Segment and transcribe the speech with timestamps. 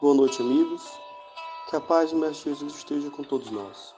[0.00, 0.96] Boa noite, amigos.
[1.68, 3.92] Que a paz de Mestre Jesus esteja com todos nós.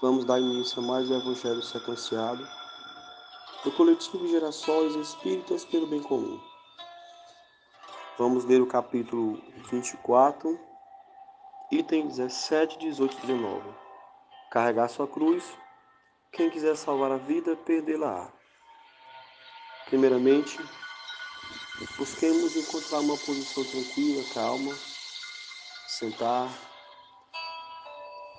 [0.00, 2.46] Vamos dar início a mais um Evangelho sequenciado
[3.64, 6.40] do coletivo Gerações Espíritas pelo Bem Comum.
[8.16, 10.56] Vamos ler o capítulo 24,
[11.72, 13.68] item 17, 18 e 19.
[14.52, 15.44] Carregar sua cruz.
[16.30, 18.30] Quem quiser salvar a vida, perdê-la-á.
[19.86, 20.56] Primeiramente,
[21.98, 24.74] busquemos encontrar uma posição tranquila, calma,
[25.88, 26.48] sentar,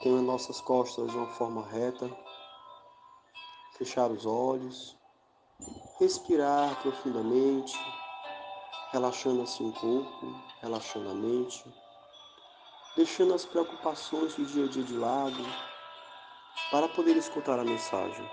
[0.05, 2.09] as nossas costas de uma forma reta,
[3.77, 4.95] fechar os olhos,
[5.99, 7.77] respirar profundamente,
[8.91, 11.63] relaxando assim o corpo, relaxando a mente,
[12.95, 15.43] deixando as preocupações do dia a dia de lado,
[16.71, 18.29] para poder escutar a mensagem.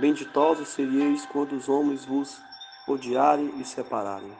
[0.00, 2.40] Benditosos serieis quando os homens vos
[2.86, 4.34] odiarem e separarem,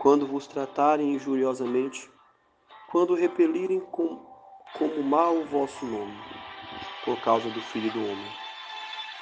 [0.00, 2.10] quando vos tratarem injuriosamente,
[2.90, 4.20] quando repelirem com,
[4.76, 6.18] como mal o vosso nome,
[7.04, 8.32] por causa do Filho do Homem.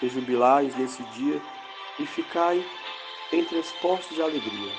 [0.00, 0.08] E
[0.75, 1.39] nesse dia
[1.98, 2.64] e ficai
[3.30, 4.73] entre postes de alegria,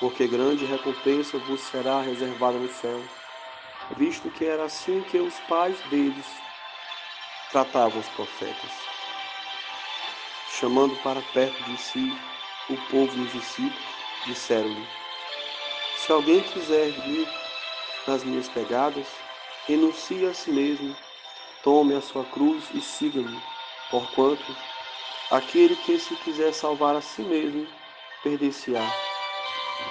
[0.00, 2.98] porque grande recompensa vos será reservada no céu,
[3.98, 6.26] visto que era assim que os pais deles
[7.52, 8.97] tratavam os profetas
[10.58, 12.12] chamando para perto de si
[12.68, 13.88] o povo e os discípulos,
[14.26, 14.86] disseram-lhe:
[15.98, 17.28] Se alguém quiser vir
[18.06, 19.06] nas minhas pegadas,
[19.66, 20.96] renuncie a si mesmo,
[21.62, 23.40] tome a sua cruz e siga-me,
[23.90, 24.56] porquanto
[25.30, 27.66] aquele que se quiser salvar a si mesmo,
[28.22, 28.84] perder-se-á.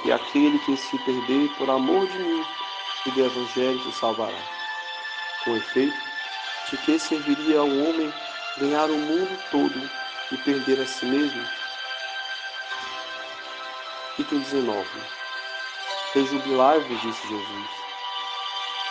[0.04, 2.46] E aquele que se perder por amor de mim
[3.06, 4.38] e do Evangelho se salvará.
[5.46, 5.98] Com efeito,
[6.70, 8.14] de que serviria ao homem
[8.60, 11.48] ganhar o mundo todo e perder a si mesmo?
[14.20, 14.88] Item 19.
[16.14, 17.70] Rejubilai-vos, disse Jesus,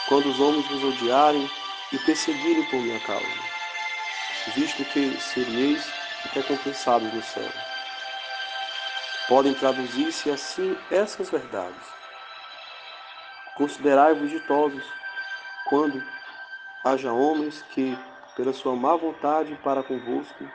[0.08, 1.50] quando os homens vos odiarem
[1.92, 3.26] e perseguirem por minha causa,
[4.54, 5.84] visto que serieis
[6.32, 7.50] recompensados no céu.
[9.28, 11.82] Podem traduzir-se assim essas verdades.
[13.56, 14.84] Considerai-vos ditosos
[15.68, 16.00] quando
[16.84, 17.98] haja homens que,
[18.36, 20.48] pela sua má vontade para convosco,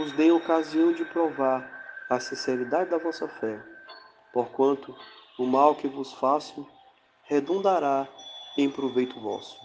[0.00, 1.62] vos dê ocasião de provar
[2.08, 3.60] a sinceridade da vossa fé,
[4.32, 4.96] porquanto
[5.38, 6.66] o mal que vos faço
[7.24, 8.08] redundará
[8.56, 9.60] em proveito vosso.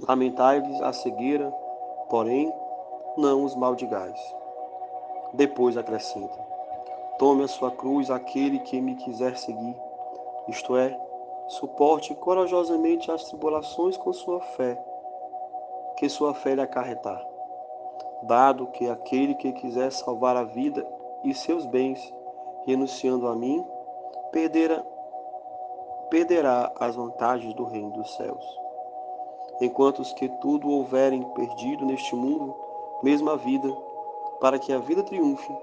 [0.00, 1.50] Lamentai-vos a cegueira,
[2.10, 2.52] porém
[3.16, 4.20] não os maldigais.
[5.32, 6.38] Depois acrescenta:
[7.18, 9.76] Tome a sua cruz aquele que me quiser seguir,
[10.48, 10.94] isto é,
[11.48, 14.78] suporte corajosamente as tribulações com sua fé,
[15.96, 17.31] que sua fé lhe acarretar
[18.22, 20.86] dado que aquele que quiser salvar a vida
[21.24, 22.12] e seus bens,
[22.66, 23.64] renunciando a mim,
[24.30, 24.82] perderá,
[26.10, 28.44] perderá as vantagens do reino dos céus.
[29.60, 32.54] Enquanto os que tudo houverem perdido neste mundo,
[33.02, 33.68] mesma vida,
[34.40, 35.54] para que a vida triunfe,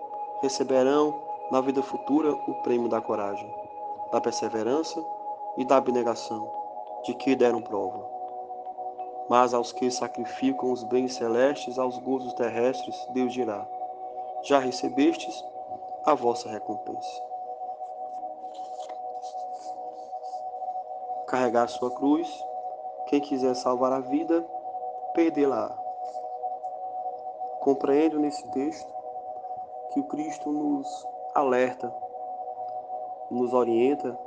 [0.41, 1.15] receberão
[1.51, 3.53] na vida futura o prêmio da coragem,
[4.11, 5.03] da perseverança
[5.57, 6.49] e da abnegação,
[7.03, 8.18] de que deram prova.
[9.29, 13.63] Mas aos que sacrificam os bens celestes aos gozos terrestres, Deus dirá:
[14.41, 15.45] Já recebestes
[16.03, 17.21] a vossa recompensa.
[21.27, 22.27] Carregar sua cruz,
[23.05, 24.43] quem quiser salvar a vida,
[25.13, 25.77] perdê-la.
[27.59, 28.91] Compreendo nesse texto
[29.93, 31.93] que o Cristo nos alerta,
[33.29, 34.17] nos orienta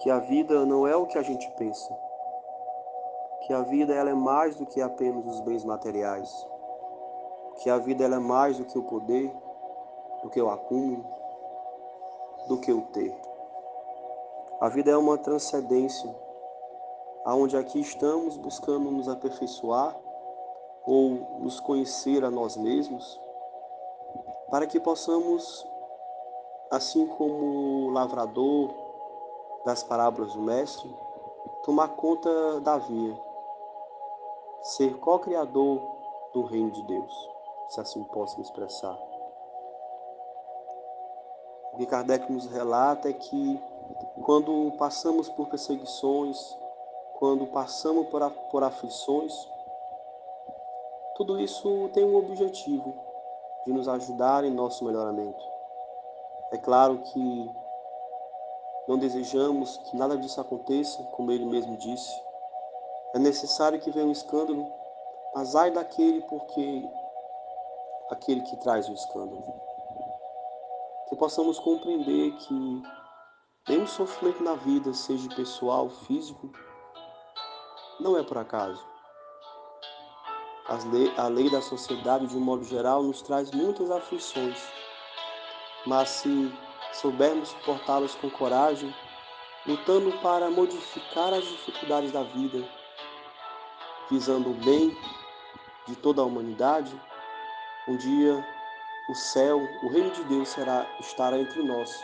[0.00, 1.96] que a vida não é o que a gente pensa
[3.46, 6.46] que a vida ela é mais do que apenas os bens materiais,
[7.56, 9.34] que a vida ela é mais do que o poder,
[10.22, 11.04] do que o acúmulo,
[12.46, 13.14] do que o ter.
[14.60, 16.14] A vida é uma transcendência,
[17.24, 19.96] aonde aqui estamos buscando nos aperfeiçoar
[20.86, 23.20] ou nos conhecer a nós mesmos,
[24.50, 25.66] para que possamos,
[26.70, 28.72] assim como o lavrador
[29.64, 30.88] das parábolas do mestre,
[31.64, 33.31] tomar conta da via
[34.62, 35.80] ser co-criador
[36.32, 37.30] do reino de Deus,
[37.68, 38.96] se assim posso me expressar.
[41.72, 43.60] O que Kardec nos relata é que
[44.22, 46.56] quando passamos por perseguições,
[47.18, 49.32] quando passamos por, por aflições,
[51.16, 52.94] tudo isso tem um objetivo
[53.66, 55.44] de nos ajudar em nosso melhoramento.
[56.50, 57.50] É claro que
[58.88, 62.12] não desejamos que nada disso aconteça, como ele mesmo disse,
[63.14, 64.66] é necessário que venha um escândalo,
[65.34, 66.82] mas ai daquele porque
[68.10, 69.44] aquele que traz o escândalo.
[71.08, 72.82] Que possamos compreender que
[73.68, 76.50] Nenhum sofrimento na vida, seja pessoal, físico,
[78.00, 78.84] não é por acaso.
[81.16, 84.58] A lei da sociedade, de um modo geral, nos traz muitas aflições,
[85.86, 86.52] mas se
[86.92, 88.92] soubermos suportá-las com coragem,
[89.64, 92.68] lutando para modificar as dificuldades da vida,
[94.12, 94.94] visando o bem
[95.88, 96.94] de toda a humanidade,
[97.88, 98.46] um dia
[99.08, 101.98] o céu, o reino de Deus será estará entre nós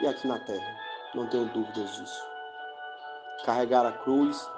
[0.00, 0.76] e aqui na terra.
[1.14, 2.22] Não tenho dúvidas disso.
[3.44, 4.50] Carregar a cruz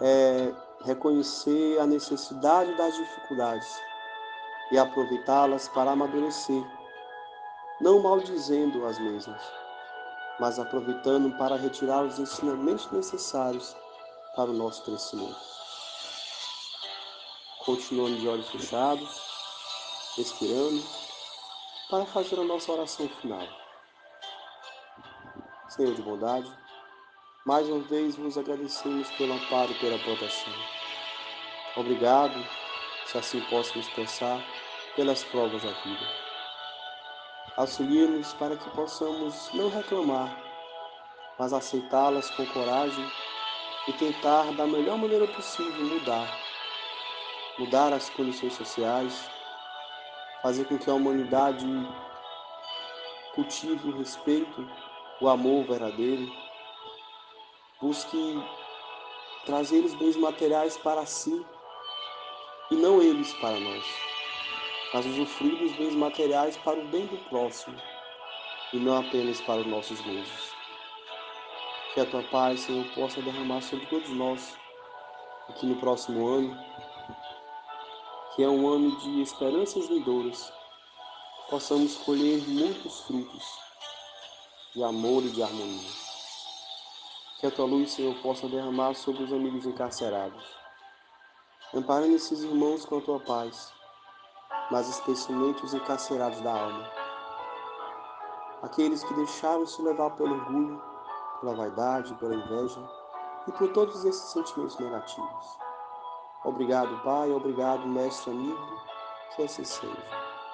[0.00, 0.52] é
[0.84, 3.80] reconhecer a necessidade das dificuldades
[4.72, 6.64] e aproveitá-las para amadurecer,
[7.78, 9.42] não maldizendo as mesmas,
[10.40, 13.76] mas aproveitando para retirar os ensinamentos necessários
[14.34, 15.61] para o nosso crescimento.
[17.64, 19.20] Continuando de olhos fechados,
[20.16, 20.82] respirando,
[21.88, 23.46] para fazer a nossa oração final.
[25.68, 26.52] Senhor de bondade,
[27.46, 30.52] mais uma vez vos agradecemos pelo amparo e pela proteção.
[31.76, 32.44] Obrigado,
[33.06, 34.44] se assim posso me expressar,
[34.96, 36.06] pelas provas da vida.
[37.56, 40.36] Auxilie-nos para que possamos não reclamar,
[41.38, 43.08] mas aceitá-las com coragem
[43.86, 46.41] e tentar da melhor maneira possível mudar.
[47.62, 49.30] Mudar as condições sociais,
[50.42, 51.64] fazer com que a humanidade
[53.36, 54.68] cultive o respeito,
[55.20, 56.28] o amor verdadeiro,
[57.80, 58.34] busque
[59.46, 61.46] trazer os bens materiais para si
[62.68, 63.86] e não eles para nós,
[64.92, 67.80] mas usufruir dos bens materiais para o bem do próximo
[68.72, 70.52] e não apenas para os nossos gozos.
[71.94, 74.58] Que a tua paz, Senhor, possa derramar sobre todos nós
[75.48, 76.72] aqui no próximo ano,
[78.34, 80.50] que é um ano de esperanças vindouras,
[81.50, 83.44] possamos colher muitos frutos
[84.74, 85.90] de amor e de harmonia.
[87.38, 90.42] Que a tua luz, Senhor, possa derramar sobre os amigos encarcerados.
[91.74, 93.70] Amparando esses irmãos com a tua paz,
[94.70, 96.90] mas especialmente os encarcerados da alma.
[98.62, 100.82] Aqueles que deixaram se levar pelo orgulho,
[101.40, 102.80] pela vaidade, pela inveja
[103.46, 105.71] e por todos esses sentimentos negativos.
[106.44, 108.80] Obrigado, Pai, obrigado, Mestre amigo,
[109.36, 110.21] que assim seja.